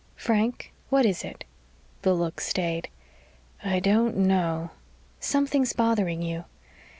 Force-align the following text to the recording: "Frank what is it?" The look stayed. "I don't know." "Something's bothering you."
"Frank 0.15 0.73
what 0.89 1.05
is 1.05 1.23
it?" 1.23 1.43
The 2.01 2.15
look 2.15 2.41
stayed. 2.41 2.87
"I 3.63 3.79
don't 3.79 4.17
know." 4.17 4.71
"Something's 5.19 5.73
bothering 5.73 6.23
you." 6.23 6.45